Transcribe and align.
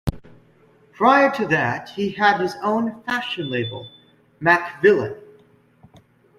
Prior 0.93 1.29
to 1.35 1.45
that, 1.49 1.89
he 1.89 2.09
had 2.09 2.41
his 2.41 2.55
own 2.63 3.03
fashion 3.03 3.51
label, 3.51 3.87
'Macvillain'. 4.39 5.15